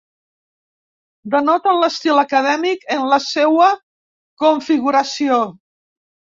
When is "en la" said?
2.97-3.21